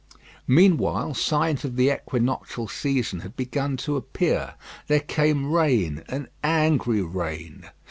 Meanwhile 0.47 1.13
signs 1.13 1.63
of 1.63 1.75
the 1.75 1.91
equinoctial 1.91 2.67
season 2.67 3.19
had 3.19 3.35
begun 3.35 3.77
to 3.85 3.97
appear. 3.97 4.55
There 4.87 4.99
came 4.99 5.51
rain 5.53 6.03
an 6.09 6.27
angry 6.43 7.03
rain. 7.03 7.69